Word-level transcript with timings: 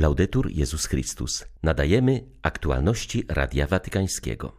Laudetur 0.00 0.50
Jezus 0.50 0.86
Chrystus. 0.86 1.44
Nadajemy 1.62 2.24
aktualności 2.42 3.24
Radia 3.28 3.66
Watykańskiego. 3.66 4.52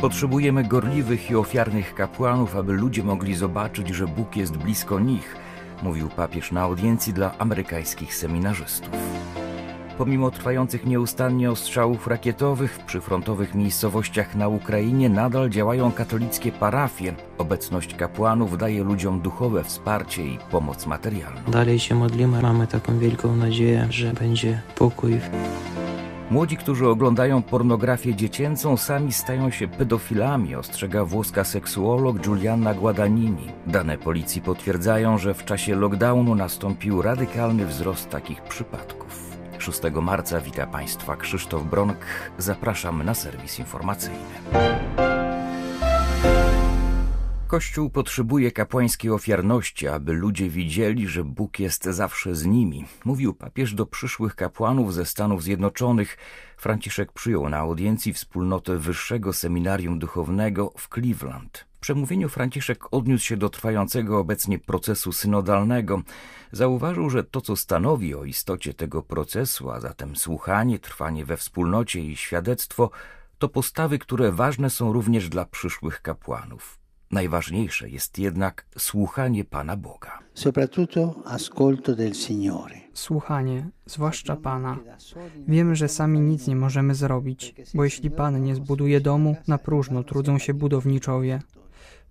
Potrzebujemy 0.00 0.64
gorliwych 0.64 1.30
i 1.30 1.36
ofiarnych 1.36 1.94
kapłanów, 1.94 2.56
aby 2.56 2.72
ludzie 2.72 3.02
mogli 3.02 3.34
zobaczyć, 3.34 3.88
że 3.88 4.06
Bóg 4.06 4.36
jest 4.36 4.56
blisko 4.56 5.00
nich, 5.00 5.36
mówił 5.82 6.08
papież 6.08 6.52
na 6.52 6.60
audiencji 6.60 7.12
dla 7.12 7.38
amerykańskich 7.38 8.14
seminarzystów. 8.14 8.94
Pomimo 9.98 10.30
trwających 10.30 10.86
nieustannie 10.86 11.50
ostrzałów 11.50 12.06
rakietowych 12.06 12.72
w 12.72 12.84
przyfrontowych 12.84 13.54
miejscowościach 13.54 14.34
na 14.34 14.48
Ukrainie 14.48 15.08
nadal 15.08 15.50
działają 15.50 15.92
katolickie 15.92 16.52
parafie. 16.52 17.14
Obecność 17.38 17.94
kapłanów 17.94 18.58
daje 18.58 18.84
ludziom 18.84 19.20
duchowe 19.20 19.64
wsparcie 19.64 20.26
i 20.26 20.38
pomoc 20.50 20.86
materialną. 20.86 21.40
Dalej 21.50 21.78
się 21.78 21.94
modlimy, 21.94 22.42
mamy 22.42 22.66
taką 22.66 22.98
wielką 22.98 23.36
nadzieję, 23.36 23.86
że 23.90 24.12
będzie 24.12 24.62
pokój. 24.74 25.20
Młodzi, 26.30 26.56
którzy 26.56 26.88
oglądają 26.88 27.42
pornografię 27.42 28.14
dziecięcą, 28.14 28.76
sami 28.76 29.12
stają 29.12 29.50
się 29.50 29.68
pedofilami, 29.68 30.54
ostrzega 30.54 31.04
włoska 31.04 31.44
seksuolog 31.44 32.18
Giuliana 32.18 32.74
Guadagnini. 32.74 33.46
Dane 33.66 33.98
policji 33.98 34.42
potwierdzają, 34.42 35.18
że 35.18 35.34
w 35.34 35.44
czasie 35.44 35.76
lockdownu 35.76 36.34
nastąpił 36.34 37.02
radykalny 37.02 37.66
wzrost 37.66 38.10
takich 38.10 38.42
przypadków. 38.42 39.27
6 39.72 39.82
marca 40.02 40.40
wita 40.40 40.66
Państwa 40.66 41.16
Krzysztof 41.16 41.64
Bronk. 41.64 41.96
Zapraszam 42.38 43.02
na 43.02 43.14
serwis 43.14 43.58
informacyjny. 43.58 44.18
Kościół 47.46 47.90
potrzebuje 47.90 48.52
kapłańskiej 48.52 49.10
ofiarności, 49.10 49.88
aby 49.88 50.12
ludzie 50.12 50.48
widzieli, 50.48 51.08
że 51.08 51.24
Bóg 51.24 51.58
jest 51.58 51.84
zawsze 51.84 52.34
z 52.34 52.46
nimi, 52.46 52.84
mówił 53.04 53.34
papież 53.34 53.74
do 53.74 53.86
przyszłych 53.86 54.34
kapłanów 54.34 54.94
ze 54.94 55.04
Stanów 55.06 55.42
Zjednoczonych. 55.42 56.16
Franciszek 56.56 57.12
przyjął 57.12 57.48
na 57.48 57.58
audiencji 57.58 58.12
wspólnotę 58.12 58.78
Wyższego 58.78 59.32
Seminarium 59.32 59.98
Duchownego 59.98 60.72
w 60.76 60.88
Cleveland. 60.88 61.67
W 61.78 61.80
przemówieniu 61.80 62.28
Franciszek 62.28 62.94
odniósł 62.94 63.24
się 63.24 63.36
do 63.36 63.48
trwającego 63.48 64.18
obecnie 64.18 64.58
procesu 64.58 65.12
synodalnego. 65.12 66.02
Zauważył, 66.52 67.10
że 67.10 67.24
to, 67.24 67.40
co 67.40 67.56
stanowi 67.56 68.14
o 68.14 68.24
istocie 68.24 68.74
tego 68.74 69.02
procesu, 69.02 69.70
a 69.70 69.80
zatem 69.80 70.16
słuchanie, 70.16 70.78
trwanie 70.78 71.24
we 71.24 71.36
wspólnocie 71.36 72.00
i 72.00 72.16
świadectwo, 72.16 72.90
to 73.38 73.48
postawy, 73.48 73.98
które 73.98 74.32
ważne 74.32 74.70
są 74.70 74.92
również 74.92 75.28
dla 75.28 75.44
przyszłych 75.44 76.02
kapłanów. 76.02 76.78
Najważniejsze 77.10 77.90
jest 77.90 78.18
jednak 78.18 78.66
słuchanie 78.78 79.44
Pana 79.44 79.76
Boga. 79.76 80.18
Słuchanie, 82.94 83.68
zwłaszcza 83.86 84.36
Pana. 84.36 84.78
Wiemy, 85.48 85.76
że 85.76 85.88
sami 85.88 86.20
nic 86.20 86.46
nie 86.46 86.56
możemy 86.56 86.94
zrobić, 86.94 87.54
bo 87.74 87.84
jeśli 87.84 88.10
Pan 88.10 88.44
nie 88.44 88.54
zbuduje 88.54 89.00
domu, 89.00 89.36
na 89.48 89.58
próżno 89.58 90.04
trudzą 90.04 90.38
się 90.38 90.54
budowniczowie. 90.54 91.40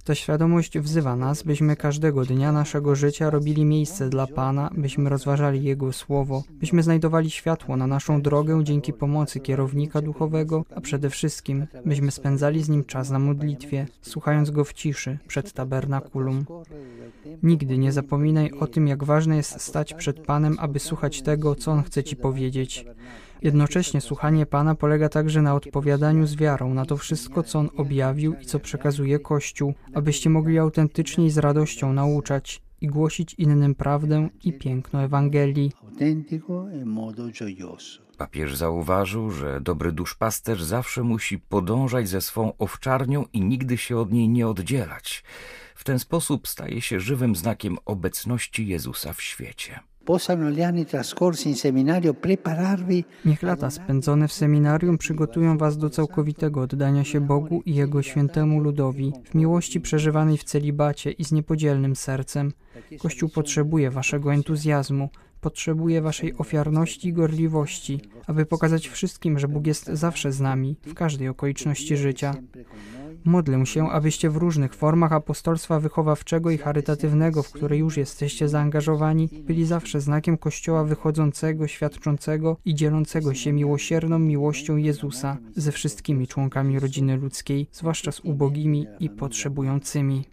Ta 0.03 0.15
świadomość 0.15 0.79
wzywa 0.79 1.15
nas, 1.15 1.43
byśmy 1.43 1.75
każdego 1.75 2.25
dnia 2.25 2.51
naszego 2.51 2.95
życia 2.95 3.29
robili 3.29 3.65
miejsce 3.65 4.09
dla 4.09 4.27
Pana, 4.27 4.69
byśmy 4.77 5.09
rozważali 5.09 5.63
Jego 5.63 5.93
słowo, 5.93 6.43
byśmy 6.49 6.83
znajdowali 6.83 7.31
światło 7.31 7.77
na 7.77 7.87
naszą 7.87 8.21
drogę 8.21 8.63
dzięki 8.63 8.93
pomocy 8.93 9.39
kierownika 9.39 10.01
duchowego, 10.01 10.65
a 10.75 10.81
przede 10.81 11.09
wszystkim 11.09 11.67
byśmy 11.85 12.11
spędzali 12.11 12.63
z 12.63 12.69
Nim 12.69 12.85
czas 12.85 13.09
na 13.09 13.19
modlitwie, 13.19 13.87
słuchając 14.01 14.51
Go 14.51 14.63
w 14.63 14.73
ciszy 14.73 15.17
przed 15.27 15.53
tabernakulum. 15.53 16.45
Nigdy 17.43 17.77
nie 17.77 17.91
zapominaj 17.91 18.51
o 18.51 18.67
tym, 18.67 18.87
jak 18.87 19.03
ważne 19.03 19.37
jest 19.37 19.61
stać 19.61 19.93
przed 19.93 20.19
Panem, 20.19 20.57
aby 20.59 20.79
słuchać 20.79 21.21
tego, 21.21 21.55
co 21.55 21.71
On 21.71 21.83
chce 21.83 22.03
Ci 22.03 22.15
powiedzieć. 22.15 22.85
Jednocześnie 23.41 24.01
słuchanie 24.01 24.45
Pana 24.45 24.75
polega 24.75 25.09
także 25.09 25.41
na 25.41 25.55
odpowiadaniu 25.55 26.27
z 26.27 26.35
wiarą 26.35 26.73
na 26.73 26.85
to 26.85 26.97
wszystko, 26.97 27.43
co 27.43 27.59
On 27.59 27.69
objawił 27.77 28.35
i 28.41 28.45
co 28.45 28.59
przekazuje 28.59 29.19
Kościół, 29.19 29.73
abyście 29.93 30.29
mogli 30.29 30.57
autentycznie 30.57 31.25
i 31.25 31.29
z 31.29 31.37
radością 31.37 31.93
nauczać 31.93 32.61
i 32.81 32.87
głosić 32.87 33.33
innym 33.33 33.75
prawdę 33.75 34.29
i 34.43 34.53
piękno 34.53 35.03
Ewangelii. 35.03 35.71
Papież 38.17 38.55
zauważył, 38.55 39.31
że 39.31 39.61
dobry 39.61 39.91
duszpasterz 39.91 40.63
zawsze 40.63 41.03
musi 41.03 41.39
podążać 41.39 42.09
ze 42.09 42.21
swą 42.21 42.53
owczarnią 42.57 43.25
i 43.33 43.41
nigdy 43.41 43.77
się 43.77 43.97
od 43.97 44.11
niej 44.11 44.29
nie 44.29 44.47
oddzielać. 44.47 45.23
W 45.75 45.83
ten 45.83 45.99
sposób 45.99 46.47
staje 46.47 46.81
się 46.81 46.99
żywym 46.99 47.35
znakiem 47.35 47.77
obecności 47.85 48.67
Jezusa 48.67 49.13
w 49.13 49.21
świecie. 49.21 49.79
Niech 53.25 53.43
lata 53.43 53.69
spędzone 53.69 54.27
w 54.27 54.33
seminarium 54.33 54.97
przygotują 54.97 55.57
Was 55.57 55.77
do 55.77 55.89
całkowitego 55.89 56.61
oddania 56.61 57.03
się 57.03 57.21
Bogu 57.21 57.61
i 57.65 57.75
Jego 57.75 58.01
świętemu 58.01 58.59
ludowi, 58.59 59.13
w 59.25 59.35
miłości 59.35 59.81
przeżywanej 59.81 60.37
w 60.37 60.43
celibacie 60.43 61.11
i 61.11 61.23
z 61.23 61.31
niepodzielnym 61.31 61.95
sercem. 61.95 62.51
Kościół 62.99 63.29
potrzebuje 63.29 63.91
Waszego 63.91 64.33
entuzjazmu, 64.33 65.09
potrzebuje 65.41 66.01
Waszej 66.01 66.37
ofiarności 66.37 67.07
i 67.07 67.13
gorliwości, 67.13 68.01
aby 68.27 68.45
pokazać 68.45 68.87
wszystkim, 68.87 69.39
że 69.39 69.47
Bóg 69.47 69.67
jest 69.67 69.85
zawsze 69.87 70.31
z 70.31 70.39
nami, 70.39 70.75
w 70.85 70.93
każdej 70.93 71.27
okoliczności 71.27 71.97
życia. 71.97 72.33
Modlę 73.27 73.65
się, 73.65 73.89
abyście 73.89 74.29
w 74.29 74.35
różnych 74.35 74.73
formach 74.73 75.13
apostolstwa 75.13 75.79
wychowawczego 75.79 76.51
i 76.51 76.57
charytatywnego, 76.57 77.43
w 77.43 77.51
które 77.51 77.77
już 77.77 77.97
jesteście 77.97 78.49
zaangażowani, 78.49 79.29
byli 79.47 79.65
zawsze 79.65 80.01
znakiem 80.01 80.37
Kościoła 80.37 80.83
wychodzącego, 80.83 81.67
świadczącego 81.67 82.57
i 82.65 82.75
dzielącego 82.75 83.33
się 83.33 83.53
miłosierną 83.53 84.19
miłością 84.19 84.77
Jezusa 84.77 85.37
ze 85.55 85.71
wszystkimi 85.71 86.27
członkami 86.27 86.79
rodziny 86.79 87.15
ludzkiej, 87.17 87.67
zwłaszcza 87.71 88.11
z 88.11 88.19
ubogimi 88.19 88.87
i 88.99 89.09
potrzebującymi. 89.09 90.23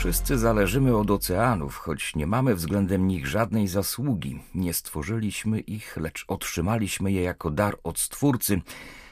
Wszyscy 0.00 0.38
zależymy 0.38 0.96
od 0.96 1.10
oceanów, 1.10 1.76
choć 1.76 2.16
nie 2.16 2.26
mamy 2.26 2.54
względem 2.54 3.06
nich 3.06 3.26
żadnej 3.26 3.68
zasługi. 3.68 4.42
Nie 4.54 4.74
stworzyliśmy 4.74 5.60
ich, 5.60 5.96
lecz 5.96 6.24
otrzymaliśmy 6.28 7.12
je 7.12 7.22
jako 7.22 7.50
dar 7.50 7.76
od 7.84 7.98
Stwórcy, 7.98 8.60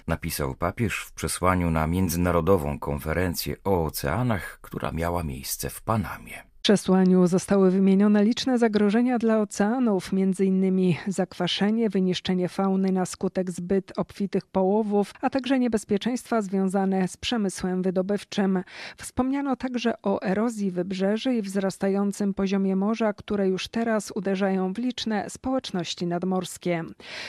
napisał 0.06 0.54
papież 0.54 0.99
w 0.99 1.12
przesłaniu 1.12 1.71
na 1.71 1.87
Międzynarodową 1.87 2.78
Konferencję 2.78 3.56
o 3.65 3.84
Oceanach, 3.84 4.59
która 4.62 4.93
miała 4.93 5.22
miejsce 5.22 5.71
w 5.71 5.82
Panamie. 5.82 6.47
Przesłaniu 6.68 7.26
zostały 7.26 7.70
wymienione 7.70 8.24
liczne 8.24 8.58
zagrożenia 8.58 9.18
dla 9.18 9.40
oceanów, 9.40 10.10
m.in. 10.12 10.94
zakwaszenie, 11.06 11.90
wyniszczenie 11.90 12.48
fauny 12.48 12.92
na 12.92 13.06
skutek 13.06 13.50
zbyt 13.50 13.98
obfitych 13.98 14.46
połowów, 14.46 15.12
a 15.20 15.30
także 15.30 15.58
niebezpieczeństwa 15.58 16.42
związane 16.42 17.08
z 17.08 17.16
przemysłem 17.16 17.82
wydobywczym. 17.82 18.62
Wspomniano 18.96 19.56
także 19.56 19.94
o 20.02 20.22
erozji 20.22 20.70
wybrzeży 20.70 21.34
i 21.34 21.42
wzrastającym 21.42 22.34
poziomie 22.34 22.76
morza, 22.76 23.12
które 23.12 23.48
już 23.48 23.68
teraz 23.68 24.12
uderzają 24.14 24.72
w 24.72 24.78
liczne 24.78 25.30
społeczności 25.30 26.06
nadmorskie. 26.06 26.84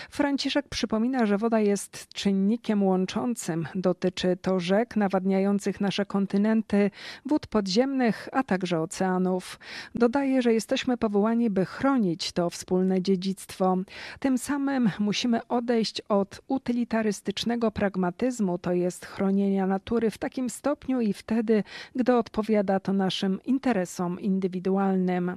Franciszek 0.09 0.69
przypomina, 0.69 1.25
że 1.25 1.37
woda 1.37 1.59
jest 1.59 2.07
czynnikiem 2.13 2.83
łączącym. 2.83 3.67
Dotyczy 3.75 4.37
to 4.41 4.59
rzek 4.59 4.95
nawadniających 4.95 5.81
nasze 5.81 6.05
kontynenty, 6.05 6.91
wód 7.25 7.47
podziemnych, 7.47 8.29
a 8.31 8.43
także 8.43 8.81
oceanów. 8.81 9.28
Dodaje, 9.95 10.41
że 10.41 10.53
jesteśmy 10.53 10.97
powołani, 10.97 11.49
by 11.49 11.65
chronić 11.65 12.31
to 12.31 12.49
wspólne 12.49 13.01
dziedzictwo. 13.01 13.77
Tym 14.19 14.37
samym 14.37 14.89
musimy 14.99 15.47
odejść 15.47 16.01
od 16.09 16.41
utylitarystycznego 16.47 17.71
pragmatyzmu, 17.71 18.57
to 18.57 18.73
jest 18.73 19.05
chronienia 19.05 19.67
natury 19.67 20.11
w 20.11 20.17
takim 20.17 20.49
stopniu 20.49 21.01
i 21.01 21.13
wtedy, 21.13 21.63
gdy 21.95 22.15
odpowiada 22.15 22.79
to 22.79 22.93
naszym 22.93 23.39
interesom 23.45 24.19
indywidualnym. 24.19 25.35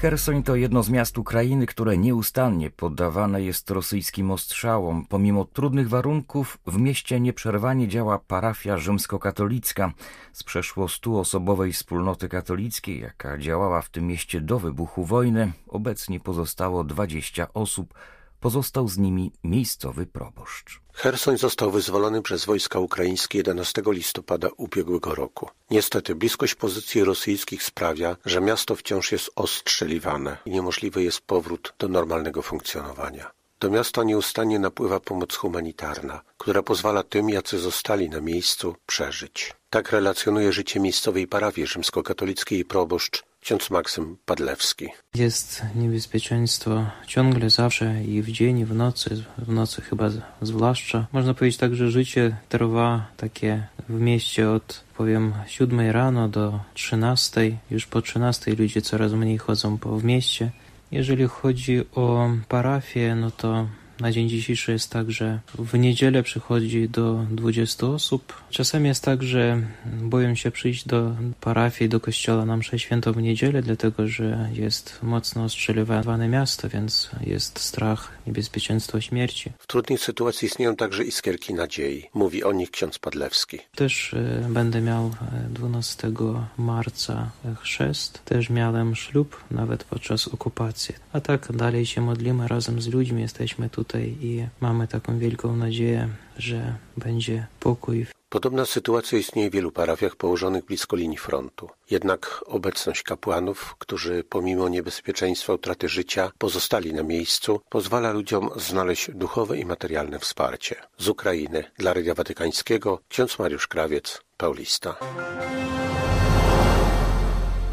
Chersoń 0.00 0.42
to 0.42 0.56
jedno 0.56 0.82
z 0.82 0.90
miast 0.90 1.18
Ukrainy, 1.18 1.66
które 1.66 1.98
nieustannie 1.98 2.70
poddawane 2.70 3.42
jest 3.42 3.70
rosyjskim 3.70 4.30
ostrzałom. 4.30 5.06
Pomimo 5.08 5.44
trudnych 5.44 5.88
warunków 5.88 6.58
w 6.66 6.78
mieście 6.78 7.20
nieprzerwanie 7.20 7.88
działa 7.88 8.18
parafia 8.18 8.78
rzymskokatolicka 8.78 9.92
z 10.32 10.44
przeszło 10.44 10.88
stuosobowej 10.88 11.72
wspólnoty 11.72 12.28
katolickiej, 12.28 13.00
jaka 13.00 13.38
działała 13.38 13.82
w 13.82 13.90
tym 13.90 14.06
mieście 14.06 14.40
do 14.40 14.58
wybuchu 14.58 15.04
wojny. 15.04 15.52
Obecnie 15.68 16.20
pozostało 16.20 16.84
20 16.84 17.52
osób. 17.54 17.94
Pozostał 18.40 18.88
z 18.88 18.98
nimi 18.98 19.32
miejscowy 19.44 20.06
proboszcz. 20.06 20.80
Chersoń 20.92 21.38
został 21.38 21.70
wyzwolony 21.70 22.22
przez 22.22 22.44
wojska 22.44 22.78
ukraińskie 22.78 23.38
11 23.38 23.82
listopada 23.86 24.48
ubiegłego 24.56 25.14
roku. 25.14 25.50
Niestety 25.70 26.14
bliskość 26.14 26.54
pozycji 26.54 27.04
rosyjskich 27.04 27.62
sprawia, 27.62 28.16
że 28.24 28.40
miasto 28.40 28.76
wciąż 28.76 29.12
jest 29.12 29.30
ostrzeliwane 29.36 30.36
i 30.44 30.50
niemożliwy 30.50 31.02
jest 31.02 31.20
powrót 31.20 31.74
do 31.78 31.88
normalnego 31.88 32.42
funkcjonowania. 32.42 33.30
Do 33.60 33.70
miasta 33.70 34.04
nieustannie 34.04 34.58
napływa 34.58 35.00
pomoc 35.00 35.34
humanitarna, 35.34 36.20
która 36.38 36.62
pozwala 36.62 37.02
tym, 37.02 37.30
jacy 37.30 37.58
zostali 37.58 38.10
na 38.10 38.20
miejscu, 38.20 38.76
przeżyć. 38.86 39.54
Tak 39.70 39.92
relacjonuje 39.92 40.52
życie 40.52 40.80
miejscowej 40.80 41.26
parafii 41.26 41.66
rzymskokatolickiej 41.66 42.64
proboszcz 42.64 43.22
ksiądz 43.46 43.70
Maksym 43.70 44.16
Padlewski. 44.24 44.88
Jest 45.14 45.62
niebezpieczeństwo 45.74 46.86
ciągle, 47.06 47.50
zawsze 47.50 48.04
i 48.04 48.22
w 48.22 48.32
dzień, 48.32 48.58
i 48.58 48.64
w 48.64 48.74
nocy, 48.74 49.24
w 49.38 49.48
nocy 49.48 49.82
chyba 49.82 50.10
zwłaszcza. 50.42 51.06
Można 51.12 51.34
powiedzieć 51.34 51.58
tak, 51.58 51.74
że 51.74 51.90
życie 51.90 52.36
trwa 52.48 53.06
takie 53.16 53.66
w 53.88 54.00
mieście 54.00 54.50
od 54.50 54.84
powiem 54.96 55.32
7 55.46 55.90
rano 55.90 56.28
do 56.28 56.60
13. 56.74 57.58
Już 57.70 57.86
po 57.86 58.02
13 58.02 58.54
ludzie 58.54 58.82
coraz 58.82 59.12
mniej 59.12 59.38
chodzą 59.38 59.78
po 59.78 59.96
w 59.96 60.04
mieście. 60.04 60.50
Jeżeli 60.90 61.26
chodzi 61.26 61.84
o 61.94 62.30
parafię, 62.48 63.14
no 63.14 63.30
to 63.30 63.68
na 64.00 64.12
dzień 64.12 64.28
dzisiejszy 64.28 64.72
jest 64.72 64.90
tak, 64.90 65.10
że 65.10 65.38
w 65.58 65.78
niedzielę 65.78 66.22
przychodzi 66.22 66.88
do 66.88 67.26
20 67.30 67.86
osób. 67.86 68.32
Czasami 68.50 68.88
jest 68.88 69.04
tak, 69.04 69.22
że 69.22 69.62
boją 70.02 70.34
się 70.34 70.50
przyjść 70.50 70.86
do 70.86 71.16
parafii, 71.40 71.88
do 71.88 72.00
kościoła 72.00 72.44
na 72.44 72.56
mszę 72.56 72.78
świętą 72.78 73.12
w 73.12 73.22
niedzielę, 73.22 73.62
dlatego 73.62 74.08
że 74.08 74.50
jest 74.52 74.98
mocno 75.02 75.44
ostrzeliwane 75.44 76.28
miasto, 76.28 76.68
więc 76.68 77.10
jest 77.20 77.58
strach, 77.58 78.12
niebezpieczeństwo 78.26 79.00
śmierci. 79.00 79.52
W 79.58 79.66
trudnej 79.66 79.98
sytuacji 79.98 80.46
istnieją 80.46 80.76
także 80.76 81.04
iskierki 81.04 81.54
nadziei. 81.54 82.04
Mówi 82.14 82.44
o 82.44 82.52
nich 82.52 82.70
ksiądz 82.70 82.98
Padlewski. 82.98 83.58
Też 83.74 84.14
e, 84.14 84.46
będę 84.50 84.80
miał 84.80 85.10
12 85.50 86.12
marca 86.58 87.30
chrzest. 87.60 88.24
Też 88.24 88.50
miałem 88.50 88.94
ślub, 88.94 89.44
nawet 89.50 89.84
podczas 89.84 90.28
okupacji. 90.28 90.94
A 91.12 91.20
tak 91.20 91.52
dalej 91.52 91.86
się 91.86 92.00
modlimy 92.00 92.48
razem 92.48 92.80
z 92.80 92.88
ludźmi, 92.88 93.22
jesteśmy 93.22 93.70
tu 93.70 93.84
tutaj 93.86 94.16
i 94.20 94.46
mamy 94.60 94.88
taką 94.88 95.18
wielką 95.18 95.56
nadzieję, 95.56 96.08
że 96.38 96.74
będzie 96.96 97.46
pokój. 97.60 98.06
Podobna 98.28 98.66
sytuacja 98.66 99.18
istnieje 99.18 99.50
w 99.50 99.52
wielu 99.52 99.72
parafiach 99.72 100.16
położonych 100.16 100.64
blisko 100.64 100.96
linii 100.96 101.18
frontu. 101.18 101.70
Jednak 101.90 102.44
obecność 102.46 103.02
kapłanów, 103.02 103.76
którzy 103.78 104.24
pomimo 104.28 104.68
niebezpieczeństwa 104.68 105.52
utraty 105.52 105.88
życia 105.88 106.30
pozostali 106.38 106.92
na 106.92 107.02
miejscu, 107.02 107.60
pozwala 107.68 108.12
ludziom 108.12 108.50
znaleźć 108.56 109.10
duchowe 109.14 109.58
i 109.58 109.64
materialne 109.64 110.18
wsparcie. 110.18 110.76
Z 110.98 111.08
Ukrainy 111.08 111.64
dla 111.78 111.92
Radia 111.92 112.14
Watykańskiego 112.14 113.00
ksiądz 113.08 113.38
Mariusz 113.38 113.66
Krawiec, 113.66 114.20
Paulista. 114.36 114.96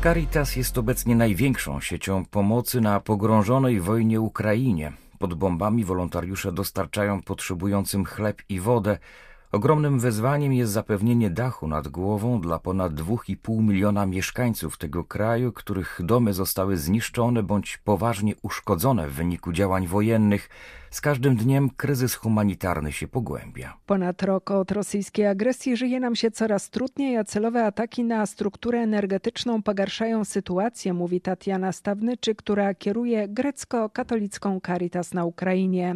Caritas 0.04 0.56
jest 0.56 0.78
obecnie 0.78 1.16
największą 1.16 1.82
siecią 1.82 2.26
pomocy 2.26 2.82
na 2.82 3.00
pogrążonej 3.00 3.82
wojnie 3.82 4.22
Ukrainie. 4.22 5.03
Pod 5.20 5.34
bombami 5.34 5.86
wolontariusze 5.86 6.52
dostarczają 6.52 7.22
potrzebującym 7.22 8.06
chleb 8.06 8.42
i 8.50 8.60
wodę. 8.60 8.98
Ogromnym 9.52 10.00
wyzwaniem 10.00 10.54
jest 10.54 10.72
zapewnienie 10.72 11.30
dachu 11.30 11.68
nad 11.68 11.88
głową 11.88 12.42
dla 12.42 12.60
ponad 12.60 12.94
2,5 12.94 13.64
miliona 13.64 14.06
mieszkańców 14.06 14.78
tego 14.78 15.04
kraju, 15.04 15.52
których 15.52 16.00
domy 16.04 16.34
zostały 16.34 16.78
zniszczone 16.78 17.44
bądź 17.44 17.78
poważnie 17.78 18.34
uszkodzone 18.42 19.08
w 19.08 19.14
wyniku 19.14 19.52
działań 19.52 19.88
wojennych. 19.88 20.50
Z 20.94 21.02
każdym 21.02 21.36
dniem 21.36 21.70
kryzys 21.70 22.16
humanitarny 22.16 22.92
się 22.92 23.08
pogłębia. 23.08 23.78
Ponad 23.86 24.24
rok 24.24 24.52
od 24.52 24.72
rosyjskiej 24.72 25.28
agresji 25.28 25.78
żyje 25.78 26.00
nam 26.00 26.16
się 26.16 26.32
coraz 26.32 26.70
trudniej, 26.70 27.18
a 27.18 27.24
celowe 27.24 27.66
ataki 27.66 28.04
na 28.04 28.26
strukturę 28.26 28.80
energetyczną 28.80 29.62
pogarszają 29.62 30.26
sytuację, 30.26 30.94
mówi 30.94 31.22
Tatiana 31.22 31.72
Stawnyczy, 31.72 32.36
która 32.36 32.74
kieruje 32.74 33.28
grecko-katolicką 33.28 34.60
Caritas 34.68 35.14
na 35.14 35.26
Ukrainie. 35.26 35.96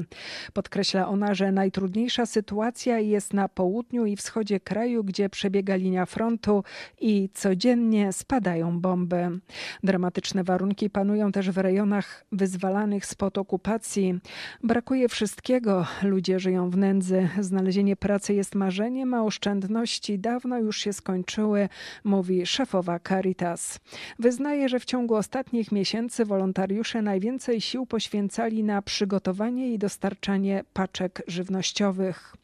Podkreśla 0.54 1.08
ona, 1.08 1.34
że 1.34 1.52
najtrudniejsza 1.52 2.26
sytuacja 2.26 3.00
jest 3.00 3.34
na 3.34 3.50
południu 3.50 4.06
i 4.06 4.16
wschodzie 4.16 4.60
kraju, 4.60 5.04
gdzie 5.04 5.30
przebiega 5.30 5.76
linia 5.76 6.06
frontu 6.06 6.64
i 7.02 7.30
codziennie 7.34 8.14
spadają 8.14 8.80
bomby. 8.80 9.40
Dramatyczne 9.84 10.44
warunki 10.44 10.90
panują 10.90 11.32
też 11.32 11.52
w 11.52 11.58
rejonach 11.58 12.26
wyzwalanych 12.32 13.06
spod 13.06 13.38
okupacji. 13.38 14.20
Brak 14.64 14.87
brakuje 14.88 15.10
wszystkiego. 15.10 15.86
Ludzie 16.04 16.40
żyją 16.40 16.70
w 16.70 16.78
nędzy. 16.78 17.30
Znalezienie 17.40 17.96
pracy 17.96 18.34
jest 18.34 18.56
marzeniem, 18.56 19.14
a 19.14 19.24
oszczędności 19.24 20.20
dawno 20.20 20.60
już 20.60 20.78
się 20.78 20.94
skończyły, 20.94 21.70
mówi 22.04 22.46
szefowa 22.46 23.00
Caritas. 23.00 23.80
Wyznaje, 24.20 24.70
że 24.70 24.80
w 24.80 24.86
ciągu 24.86 25.16
ostatnich 25.16 25.72
miesięcy 25.72 26.26
wolontariusze 26.26 27.02
najwięcej 27.02 27.62
sił 27.62 27.86
poświęcali 27.86 28.64
na 28.64 28.82
przygotowanie 28.82 29.74
i 29.74 29.78
dostarczanie 29.78 30.64
paczek 30.74 31.24
żywnościowych. 31.28 32.36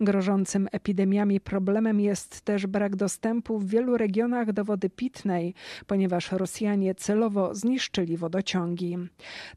Grożącym 0.00 0.68
epidemiami 0.72 1.40
problemem 1.40 2.00
jest 2.00 2.40
też 2.40 2.66
brak 2.66 2.96
dostępu 2.96 3.58
w 3.58 3.68
wielu 3.68 3.96
regionach 3.96 4.52
do 4.52 4.64
wody 4.64 4.90
pitnej, 4.90 5.54
ponieważ 5.86 6.32
Rosjanie 6.32 6.94
celowo 6.94 7.54
zniszczyli 7.54 8.16
wodociągi. 8.16 8.98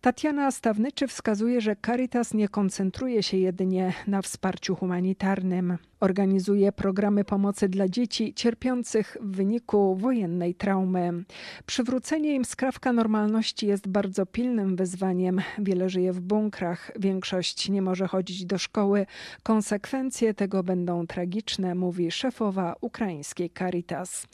Tatiana 0.01 0.51
Stawnyczy 0.51 1.07
wskazuje, 1.07 1.61
że 1.61 1.75
Caritas 1.85 2.34
nie 2.35 2.49
koncentruje 2.49 3.23
się 3.23 3.37
jedynie 3.37 3.93
na 4.07 4.21
wsparciu 4.21 4.75
humanitarnym. 4.75 5.77
Organizuje 5.99 6.71
programy 6.71 7.23
pomocy 7.23 7.69
dla 7.69 7.89
dzieci 7.89 8.33
cierpiących 8.33 9.17
w 9.21 9.35
wyniku 9.35 9.95
wojennej 9.95 10.55
traumy. 10.55 11.23
Przywrócenie 11.65 12.35
im 12.35 12.45
skrawka 12.45 12.93
normalności 12.93 13.67
jest 13.67 13.87
bardzo 13.87 14.25
pilnym 14.25 14.75
wyzwaniem. 14.75 15.41
Wiele 15.57 15.89
żyje 15.89 16.13
w 16.13 16.21
bunkrach, 16.21 16.91
większość 16.99 17.69
nie 17.69 17.81
może 17.81 18.07
chodzić 18.07 18.45
do 18.45 18.57
szkoły. 18.57 19.05
Konsekwencje 19.43 20.33
tego 20.33 20.63
będą 20.63 21.07
tragiczne, 21.07 21.75
mówi 21.75 22.11
szefowa 22.11 22.75
ukraińskiej 22.81 23.49
Caritas. 23.49 24.27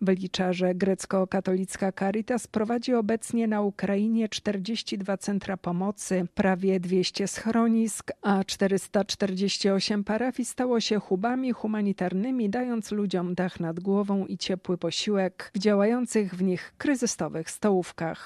Wylicza, 0.00 0.52
że 0.52 0.74
grecko-katolicka 0.74 1.92
Caritas 1.92 2.46
prowadzi 2.46 2.94
obecnie 2.94 3.48
na 3.48 3.62
Ukrainie 3.62 4.28
42 4.28 5.16
centra 5.16 5.56
pomocy, 5.56 6.26
prawie 6.34 6.80
200 6.80 7.28
schronisk, 7.28 8.12
a 8.22 8.44
448 8.44 10.04
parafii 10.04 10.46
stało 10.46 10.80
się 10.80 11.00
hubami 11.08 11.52
humanitarnymi, 11.52 12.50
dając 12.50 12.92
ludziom 12.92 13.34
dach 13.34 13.60
nad 13.60 13.80
głową 13.80 14.26
i 14.26 14.38
ciepły 14.38 14.78
posiłek 14.78 15.50
w 15.54 15.58
działających 15.58 16.34
w 16.34 16.42
nich 16.42 16.74
kryzysowych 16.78 17.50
stołówkach. 17.50 18.24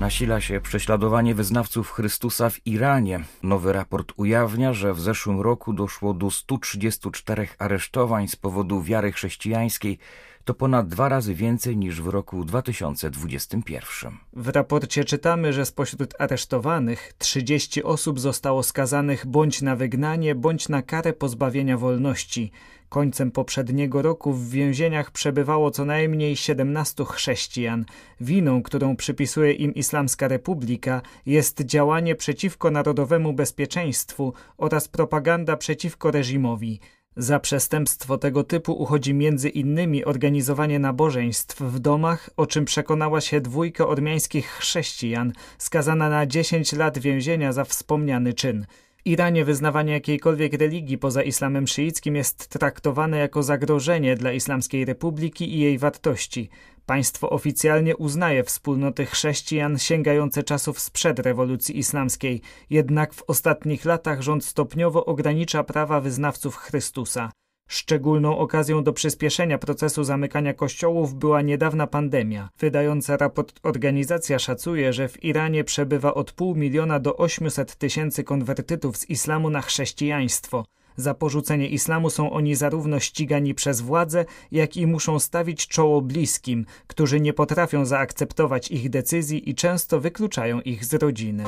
Nasila 0.00 0.40
się 0.40 0.60
prześladowanie 0.60 1.34
wyznawców 1.34 1.90
Chrystusa 1.90 2.50
w 2.50 2.66
Iranie. 2.66 3.20
Nowy 3.42 3.72
raport 3.72 4.12
ujawnia, 4.16 4.72
że 4.72 4.94
w 4.94 5.00
zeszłym 5.00 5.40
roku 5.40 5.72
doszło 5.72 6.14
do 6.14 6.30
134 6.30 7.48
aresztowań 7.58 8.28
z 8.28 8.36
powodu 8.36 8.82
wiary 8.82 9.12
chrześcijańskiej 9.12 9.98
to 10.44 10.54
ponad 10.54 10.88
dwa 10.88 11.08
razy 11.08 11.34
więcej 11.34 11.76
niż 11.76 12.02
w 12.02 12.08
roku 12.08 12.44
2021. 12.44 14.18
W 14.32 14.48
raporcie 14.48 15.04
czytamy, 15.04 15.52
że 15.52 15.66
spośród 15.66 16.14
aresztowanych 16.18 17.12
30 17.18 17.82
osób 17.82 18.20
zostało 18.20 18.62
skazanych 18.62 19.26
bądź 19.26 19.62
na 19.62 19.76
wygnanie, 19.76 20.34
bądź 20.34 20.68
na 20.68 20.82
karę 20.82 21.12
pozbawienia 21.12 21.78
wolności. 21.78 22.52
Końcem 22.88 23.30
poprzedniego 23.30 24.02
roku 24.02 24.32
w 24.32 24.50
więzieniach 24.50 25.10
przebywało 25.10 25.70
co 25.70 25.84
najmniej 25.84 26.36
17 26.36 27.04
chrześcijan. 27.04 27.84
Winą, 28.20 28.62
którą 28.62 28.96
przypisuje 28.96 29.52
im 29.52 29.74
Islamska 29.74 30.28
Republika, 30.28 31.02
jest 31.26 31.60
działanie 31.60 32.14
przeciwko 32.14 32.70
narodowemu 32.70 33.32
bezpieczeństwu 33.32 34.32
oraz 34.58 34.88
propaganda 34.88 35.56
przeciwko 35.56 36.10
reżimowi. 36.10 36.80
Za 37.16 37.40
przestępstwo 37.40 38.18
tego 38.18 38.44
typu 38.44 38.72
uchodzi 38.72 39.14
między 39.14 39.48
innymi 39.48 40.04
organizowanie 40.04 40.78
nabożeństw 40.78 41.60
w 41.60 41.78
domach, 41.78 42.30
o 42.36 42.46
czym 42.46 42.64
przekonała 42.64 43.20
się 43.20 43.40
dwójka 43.40 43.86
ormiańskich 43.86 44.46
chrześcijan, 44.48 45.32
skazana 45.58 46.08
na 46.08 46.26
10 46.26 46.72
lat 46.72 46.98
więzienia 46.98 47.52
za 47.52 47.64
wspomniany 47.64 48.32
czyn. 48.32 48.66
W 49.00 49.06
Iranie 49.06 49.44
wyznawanie 49.44 49.92
jakiejkolwiek 49.92 50.52
religii 50.52 50.98
poza 50.98 51.22
islamem 51.22 51.66
szyickim 51.66 52.16
jest 52.16 52.48
traktowane 52.48 53.18
jako 53.18 53.42
zagrożenie 53.42 54.16
dla 54.16 54.32
Islamskiej 54.32 54.84
Republiki 54.84 55.54
i 55.54 55.60
jej 55.60 55.78
wartości. 55.78 56.50
Państwo 56.86 57.30
oficjalnie 57.30 57.96
uznaje 57.96 58.44
wspólnoty 58.44 59.06
chrześcijan 59.06 59.78
sięgające 59.78 60.42
czasów 60.42 60.80
sprzed 60.80 61.18
rewolucji 61.18 61.78
islamskiej, 61.78 62.40
jednak 62.70 63.14
w 63.14 63.22
ostatnich 63.26 63.84
latach 63.84 64.22
rząd 64.22 64.44
stopniowo 64.44 65.04
ogranicza 65.04 65.64
prawa 65.64 66.00
wyznawców 66.00 66.56
Chrystusa. 66.56 67.30
Szczególną 67.72 68.38
okazją 68.38 68.84
do 68.84 68.92
przyspieszenia 68.92 69.58
procesu 69.58 70.04
zamykania 70.04 70.54
kościołów 70.54 71.14
była 71.14 71.42
niedawna 71.42 71.86
pandemia. 71.86 72.48
Wydająca 72.58 73.16
raport 73.16 73.60
organizacja 73.62 74.38
szacuje, 74.38 74.92
że 74.92 75.08
w 75.08 75.24
Iranie 75.24 75.64
przebywa 75.64 76.14
od 76.14 76.32
pół 76.32 76.54
miliona 76.54 77.00
do 77.00 77.16
800 77.16 77.76
tysięcy 77.76 78.24
konwertytów 78.24 78.96
z 78.96 79.10
islamu 79.10 79.50
na 79.50 79.62
chrześcijaństwo. 79.62 80.64
Za 80.96 81.14
porzucenie 81.14 81.68
islamu 81.68 82.10
są 82.10 82.32
oni 82.32 82.54
zarówno 82.54 83.00
ścigani 83.00 83.54
przez 83.54 83.80
władze, 83.80 84.24
jak 84.52 84.76
i 84.76 84.86
muszą 84.86 85.18
stawić 85.18 85.68
czoło 85.68 86.00
bliskim, 86.00 86.66
którzy 86.86 87.20
nie 87.20 87.32
potrafią 87.32 87.84
zaakceptować 87.84 88.70
ich 88.70 88.90
decyzji 88.90 89.50
i 89.50 89.54
często 89.54 90.00
wykluczają 90.00 90.60
ich 90.60 90.84
z 90.84 90.94
rodziny. 90.94 91.44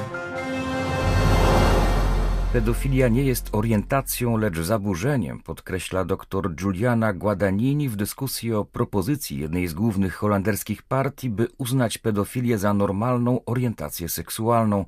Pedofilia 2.52 3.08
nie 3.08 3.22
jest 3.22 3.48
orientacją, 3.52 4.36
lecz 4.36 4.58
zaburzeniem, 4.58 5.40
podkreśla 5.40 6.04
dr 6.04 6.54
Giuliana 6.54 7.12
Guadagnini 7.12 7.88
w 7.88 7.96
dyskusji 7.96 8.54
o 8.54 8.64
propozycji 8.64 9.38
jednej 9.38 9.68
z 9.68 9.74
głównych 9.74 10.14
holenderskich 10.14 10.82
partii, 10.82 11.30
by 11.30 11.48
uznać 11.58 11.98
pedofilię 11.98 12.58
za 12.58 12.74
normalną 12.74 13.44
orientację 13.44 14.08
seksualną. 14.08 14.84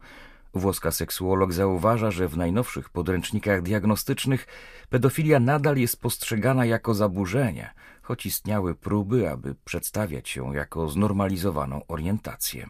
Włoska 0.54 0.90
seksuolog 0.90 1.52
zauważa, 1.52 2.10
że 2.10 2.28
w 2.28 2.36
najnowszych 2.36 2.90
podręcznikach 2.90 3.62
diagnostycznych 3.62 4.46
pedofilia 4.90 5.40
nadal 5.40 5.76
jest 5.76 6.00
postrzegana 6.00 6.64
jako 6.64 6.94
zaburzenie, 6.94 7.70
choć 8.02 8.26
istniały 8.26 8.74
próby, 8.74 9.30
aby 9.30 9.54
przedstawiać 9.64 10.36
ją 10.36 10.52
jako 10.52 10.88
znormalizowaną 10.88 11.86
orientację. 11.88 12.68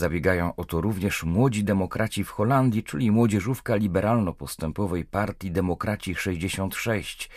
Zabiegają 0.00 0.56
o 0.56 0.64
to 0.64 0.80
również 0.80 1.24
młodzi 1.24 1.64
demokraci 1.64 2.24
w 2.24 2.30
Holandii, 2.30 2.82
czyli 2.82 3.10
młodzieżówka 3.10 3.76
liberalno-postępowej 3.76 5.04
partii 5.04 5.50
Demokraci 5.50 6.14
66, 6.14 7.30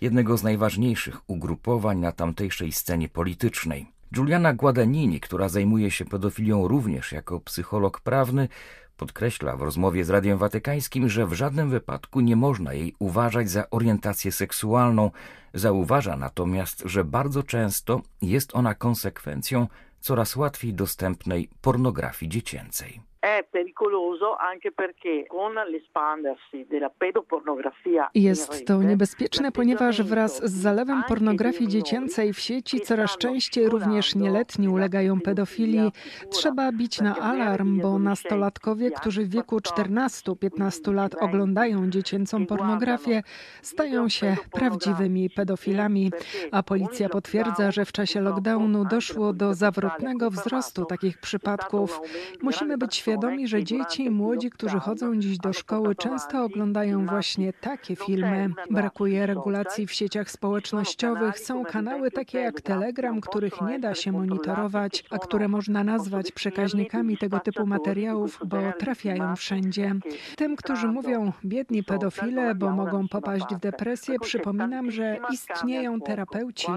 jednego 0.00 0.36
z 0.36 0.42
najważniejszych 0.42 1.30
ugrupowań 1.30 1.98
na 1.98 2.12
tamtejszej 2.12 2.72
scenie 2.72 3.08
politycznej. 3.08 3.86
Giuliana 4.14 4.54
Guadagnini, 4.54 5.20
która 5.20 5.48
zajmuje 5.48 5.90
się 5.90 6.04
pedofilią 6.04 6.68
również 6.68 7.12
jako 7.12 7.40
psycholog 7.40 8.00
prawny, 8.00 8.48
podkreśla 8.96 9.56
w 9.56 9.62
rozmowie 9.62 10.04
z 10.04 10.10
Radiem 10.10 10.38
Watykańskim, 10.38 11.08
że 11.08 11.26
w 11.26 11.32
żadnym 11.32 11.70
wypadku 11.70 12.20
nie 12.20 12.36
można 12.36 12.72
jej 12.72 12.94
uważać 12.98 13.50
za 13.50 13.70
orientację 13.70 14.32
seksualną. 14.32 15.10
Zauważa 15.54 16.16
natomiast, 16.16 16.82
że 16.86 17.04
bardzo 17.04 17.42
często 17.42 18.02
jest 18.22 18.50
ona 18.54 18.74
konsekwencją 18.74 19.66
coraz 20.04 20.36
łatwiej 20.36 20.74
dostępnej 20.74 21.48
pornografii 21.60 22.30
dziecięcej 22.30 23.00
è 23.24 23.46
pericoloso 23.50 24.36
anche 24.36 24.70
perché 24.70 25.24
con 25.26 25.54
l'espandersi 25.54 26.66
della 26.68 26.90
pedopornografia 26.90 28.10
Jest 28.14 28.66
to 28.66 28.82
niebezpieczne, 28.82 29.52
ponieważ 29.52 30.02
wraz 30.02 30.44
z 30.44 30.52
zalewem 30.52 31.02
pornografii 31.08 31.68
dziecięcej 31.68 32.32
w 32.32 32.38
sieci 32.38 32.80
coraz 32.80 33.16
częściej 33.18 33.68
również 33.68 34.14
nieletni 34.14 34.68
ulegają 34.68 35.20
pedofilii. 35.20 35.92
Trzeba 36.30 36.72
bić 36.72 37.00
na 37.00 37.16
alarm, 37.16 37.80
bo 37.80 37.98
nastolatkowie, 37.98 38.90
którzy 38.90 39.24
w 39.24 39.30
wieku 39.30 39.56
14-15 39.56 40.94
lat 40.94 41.14
oglądają 41.14 41.90
dziecięcą 41.90 42.46
pornografię, 42.46 43.22
stają 43.62 44.08
się 44.08 44.36
prawdziwymi 44.52 45.30
pedofilami, 45.30 46.12
a 46.52 46.62
policja 46.62 47.08
potwierdza, 47.08 47.70
że 47.70 47.84
w 47.84 47.92
czasie 47.92 48.20
lockdownu 48.20 48.84
doszło 48.84 49.32
do 49.32 49.54
zawrotnego 49.54 50.30
wzrostu 50.30 50.84
takich 50.84 51.18
przypadków. 51.18 52.00
Musimy 52.42 52.78
być 52.78 52.96
świadomi, 52.96 53.13
świadomi, 53.14 53.48
że 53.48 53.64
dzieci 53.64 54.04
i 54.04 54.10
młodzi, 54.10 54.50
którzy 54.50 54.78
chodzą 54.78 55.16
dziś 55.20 55.38
do 55.38 55.52
szkoły, 55.52 55.94
często 55.94 56.44
oglądają 56.44 57.06
właśnie 57.06 57.52
takie 57.52 57.96
filmy. 57.96 58.50
Brakuje 58.70 59.26
regulacji 59.26 59.86
w 59.86 59.92
sieciach 59.92 60.30
społecznościowych. 60.30 61.38
Są 61.38 61.64
kanały 61.64 62.10
takie 62.10 62.38
jak 62.38 62.60
Telegram, 62.60 63.20
których 63.20 63.60
nie 63.60 63.78
da 63.78 63.94
się 63.94 64.12
monitorować, 64.12 65.04
a 65.10 65.18
które 65.18 65.48
można 65.48 65.84
nazwać 65.84 66.32
przekaźnikami 66.32 67.18
tego 67.18 67.40
typu 67.40 67.66
materiałów, 67.66 68.40
bo 68.46 68.56
trafiają 68.78 69.36
wszędzie. 69.36 69.94
Tym, 70.36 70.56
którzy 70.56 70.88
mówią 70.88 71.32
biedni 71.44 71.84
pedofile, 71.84 72.54
bo 72.54 72.70
mogą 72.70 73.08
popaść 73.08 73.44
w 73.50 73.60
depresję, 73.60 74.18
przypominam, 74.20 74.90
że 74.90 75.18
istnieją 75.32 76.00
terapeuci. 76.00 76.72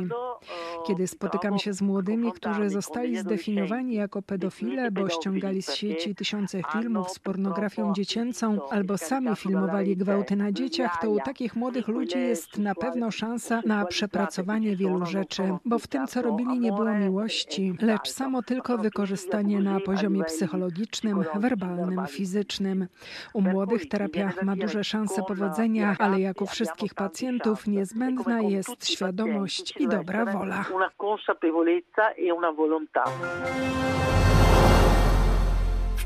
Kiedy 0.88 1.08
spotykam 1.08 1.60
się 1.60 1.74
z 1.74 1.82
młodymi, 1.82 2.32
którzy 2.32 2.70
zostali 2.70 3.18
zdefiniowani 3.18 3.94
jako 3.94 4.22
pedofile, 4.22 4.92
bo 4.92 5.10
ściągali 5.10 5.62
z 5.62 5.74
sieci 5.74 6.16
tysiące 6.28 6.62
filmów 6.72 7.10
z 7.10 7.20
pornografią 7.20 7.94
dziecięcą 7.94 8.70
albo 8.70 8.98
sami 8.98 9.36
filmowali 9.36 9.98
gwałty 9.98 10.36
na 10.36 10.52
dzieciach, 10.52 11.02
to 11.02 11.10
u 11.10 11.20
takich 11.20 11.56
młodych 11.56 11.88
ludzi 11.88 12.20
jest 12.20 12.58
na 12.58 12.76
pewno 12.76 13.12
szansa 13.12 13.62
na 13.66 13.86
przepracowanie 13.86 14.76
wielu 14.76 15.06
rzeczy, 15.06 15.44
bo 15.66 15.80
w 15.80 15.88
tym, 15.88 16.08
co 16.08 16.22
robili, 16.22 16.60
nie 16.60 16.72
było 16.72 16.94
miłości, 16.94 17.74
lecz 17.82 18.10
samo 18.10 18.44
tylko 18.44 18.78
wykorzystanie 18.78 19.60
na 19.60 19.80
poziomie 19.80 20.24
psychologicznym, 20.24 21.26
werbalnym, 21.36 22.08
fizycznym. 22.08 22.88
U 23.34 23.42
młodych 23.42 23.90
terapia 23.90 24.32
ma 24.44 24.56
duże 24.56 24.84
szanse 24.84 25.24
powodzenia, 25.24 25.96
ale 26.00 26.20
jak 26.20 26.42
u 26.42 26.46
wszystkich 26.46 26.94
pacjentów 26.94 27.68
niezbędna 27.68 28.42
jest 28.42 28.90
świadomość 28.90 29.74
i 29.80 29.88
dobra 29.88 30.26
wola. 30.26 30.66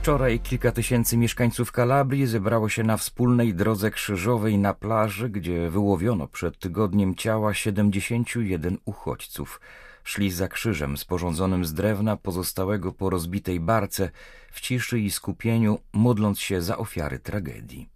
Wczoraj 0.01 0.39
kilka 0.39 0.71
tysięcy 0.71 1.17
mieszkańców 1.17 1.71
Kalabrii 1.71 2.25
zebrało 2.27 2.69
się 2.69 2.83
na 2.83 2.97
wspólnej 2.97 3.53
drodze 3.53 3.91
krzyżowej 3.91 4.57
na 4.57 4.73
plaży, 4.73 5.29
gdzie 5.29 5.69
wyłowiono 5.69 6.27
przed 6.27 6.59
tygodniem 6.59 7.15
ciała 7.15 7.53
71 7.53 8.77
uchodźców. 8.85 9.61
Szli 10.03 10.31
za 10.31 10.47
krzyżem 10.47 10.97
sporządzonym 10.97 11.65
z 11.65 11.73
drewna 11.73 12.17
pozostałego 12.17 12.91
po 12.91 13.09
rozbitej 13.09 13.59
barce, 13.59 14.09
w 14.51 14.61
ciszy 14.61 14.99
i 14.99 15.11
skupieniu, 15.11 15.79
modląc 15.93 16.39
się 16.39 16.61
za 16.61 16.77
ofiary 16.77 17.19
tragedii. 17.19 17.89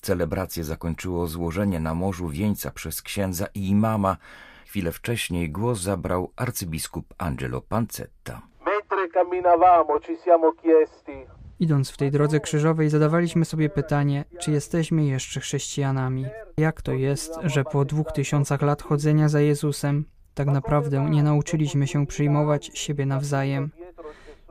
Celebrację 0.00 0.64
zakończyło 0.64 1.26
złożenie 1.26 1.80
na 1.80 1.94
morzu 1.94 2.28
wieńca 2.28 2.70
przez 2.70 3.02
księdza 3.02 3.46
i 3.54 3.68
imama. 3.68 4.16
Chwilę 4.66 4.92
wcześniej 4.92 5.50
głos 5.50 5.80
zabrał 5.80 6.32
arcybiskup 6.36 7.14
Angelo 7.18 7.60
Pancetta. 7.60 8.42
Ci 10.06 10.16
siamo 10.24 10.52
chiesti 10.52 11.37
Idąc 11.60 11.90
w 11.90 11.96
tej 11.96 12.10
drodze 12.10 12.40
krzyżowej, 12.40 12.90
zadawaliśmy 12.90 13.44
sobie 13.44 13.68
pytanie, 13.68 14.24
czy 14.40 14.50
jesteśmy 14.50 15.04
jeszcze 15.04 15.40
chrześcijanami. 15.40 16.26
Jak 16.56 16.82
to 16.82 16.92
jest, 16.92 17.32
że 17.44 17.64
po 17.64 17.84
dwóch 17.84 18.12
tysiącach 18.12 18.62
lat 18.62 18.82
chodzenia 18.82 19.28
za 19.28 19.40
Jezusem, 19.40 20.04
tak 20.34 20.46
naprawdę 20.46 21.10
nie 21.10 21.22
nauczyliśmy 21.22 21.86
się 21.86 22.06
przyjmować 22.06 22.70
siebie 22.74 23.06
nawzajem? 23.06 23.70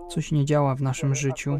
Coś 0.09 0.31
nie 0.31 0.45
działa 0.45 0.75
w 0.75 0.81
naszym 0.81 1.15
życiu. 1.15 1.59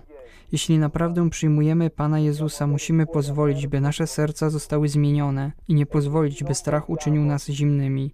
Jeśli 0.51 0.79
naprawdę 0.79 1.29
przyjmujemy 1.29 1.89
Pana 1.89 2.19
Jezusa, 2.19 2.67
musimy 2.67 3.05
pozwolić, 3.05 3.67
by 3.67 3.81
nasze 3.81 4.07
serca 4.07 4.49
zostały 4.49 4.89
zmienione 4.89 5.51
i 5.67 5.73
nie 5.73 5.85
pozwolić, 5.85 6.43
by 6.43 6.55
strach 6.55 6.89
uczynił 6.89 7.25
nas 7.25 7.45
zimnymi. 7.45 8.11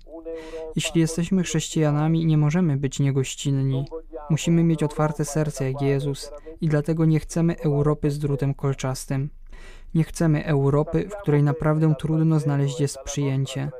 Jeśli 0.75 1.01
jesteśmy 1.01 1.43
chrześcijanami, 1.43 2.25
nie 2.25 2.37
możemy 2.37 2.77
być 2.77 2.99
niegościnni. 2.99 3.85
Musimy 4.33 4.63
mieć 4.63 4.83
otwarte 4.83 5.25
serce 5.25 5.71
jak 5.71 5.81
Jezus 5.81 6.31
i 6.61 6.67
dlatego 6.67 7.05
nie 7.05 7.19
chcemy 7.19 7.55
Europy 7.59 8.11
z 8.11 8.19
drutem 8.19 8.53
kolczastym. 8.53 9.29
Nie 9.95 10.03
chcemy 10.03 10.45
Europy, 10.45 11.09
w 11.09 11.15
której 11.15 11.43
naprawdę 11.43 11.93
trudno 11.99 12.39
znaleźć 12.39 12.79
jest 12.79 12.97
przyjęcie. 12.99 13.71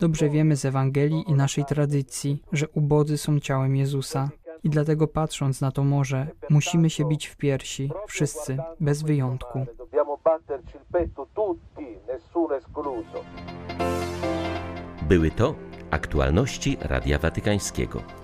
Dobrze 0.00 0.28
wiemy 0.28 0.56
z 0.56 0.64
Ewangelii 0.64 1.24
i 1.26 1.34
naszej 1.34 1.64
tradycji, 1.64 2.42
że 2.52 2.68
ubodzy 2.68 3.18
są 3.18 3.40
ciałem 3.40 3.76
Jezusa. 3.76 4.30
I 4.64 4.70
dlatego 4.70 5.08
patrząc 5.08 5.60
na 5.60 5.70
to 5.70 5.84
morze, 5.84 6.26
musimy 6.50 6.90
się 6.90 7.04
bić 7.04 7.26
w 7.26 7.36
piersi, 7.36 7.90
wszyscy, 8.06 8.58
bez 8.80 9.02
wyjątku. 9.02 9.66
Były 15.08 15.30
to 15.30 15.54
aktualności 15.90 16.76
Radia 16.80 17.18
Watykańskiego. 17.18 18.23